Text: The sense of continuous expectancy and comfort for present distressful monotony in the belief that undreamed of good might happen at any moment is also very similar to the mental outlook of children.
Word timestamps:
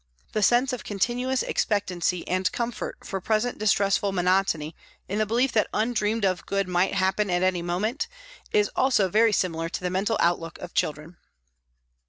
The 0.31 0.41
sense 0.41 0.73
of 0.73 0.83
continuous 0.83 1.43
expectancy 1.43 2.27
and 2.27 2.51
comfort 2.51 3.05
for 3.05 3.21
present 3.21 3.59
distressful 3.59 4.11
monotony 4.11 4.75
in 5.07 5.19
the 5.19 5.27
belief 5.27 5.51
that 5.51 5.67
undreamed 5.75 6.25
of 6.25 6.47
good 6.47 6.67
might 6.67 6.95
happen 6.95 7.29
at 7.29 7.43
any 7.43 7.61
moment 7.61 8.07
is 8.51 8.71
also 8.75 9.09
very 9.09 9.31
similar 9.31 9.69
to 9.69 9.81
the 9.81 9.91
mental 9.91 10.17
outlook 10.19 10.57
of 10.57 10.73
children. 10.73 11.17